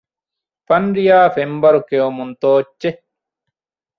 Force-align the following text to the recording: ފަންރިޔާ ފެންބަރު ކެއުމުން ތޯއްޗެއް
ފަންރިޔާ 0.67 1.17
ފެންބަރު 1.35 1.79
ކެއުމުން 1.89 2.33
ތޯއްޗެއް 2.41 3.01